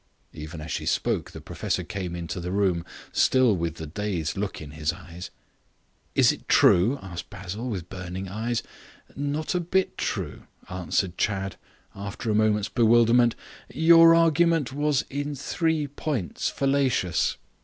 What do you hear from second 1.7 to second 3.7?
came into the room still